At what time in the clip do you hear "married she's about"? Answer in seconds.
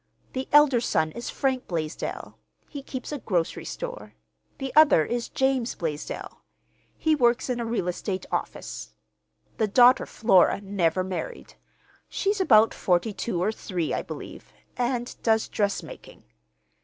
11.03-12.73